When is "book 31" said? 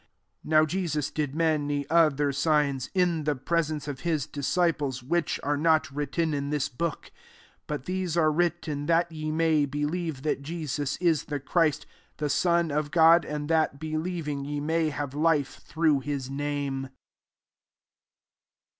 6.69-7.67